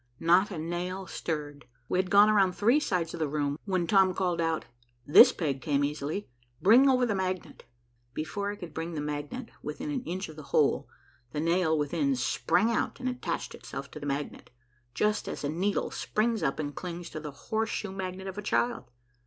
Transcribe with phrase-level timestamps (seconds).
[0.19, 1.65] Not a nail stirred.
[1.87, 4.65] We had gone around three sides of the room, when Tom called out,
[5.05, 6.27] "This peg came easily.
[6.59, 7.65] Bring over the magnet."
[8.15, 10.87] Before I could bring the magnet within an inch of the hole,
[11.33, 14.49] the nail within sprang out and attached itself to the magnet,
[14.95, 18.89] just as a needle springs up and clings to the horseshoe magnet of a child.